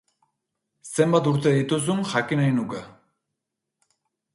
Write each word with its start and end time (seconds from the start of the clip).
Zenbat 0.93 1.29
urte 1.33 1.53
dituzun 1.59 2.03
jakin 2.15 2.45
nahi 2.45 2.59
nuke. 2.59 2.85